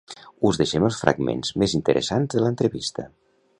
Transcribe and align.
Us 0.49 0.59
deixem 0.61 0.85
els 0.87 0.97
fragments 1.01 1.53
més 1.65 1.77
interessants 1.81 2.35
de 2.35 2.43
l'entrevista. 2.47 3.09